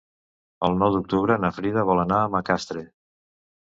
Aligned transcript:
El 0.67 0.77
nou 0.83 0.95
d'octubre 0.95 1.37
na 1.43 1.53
Frida 1.59 1.85
vol 1.93 2.03
anar 2.05 2.21
a 2.23 2.33
Macastre. 2.37 2.87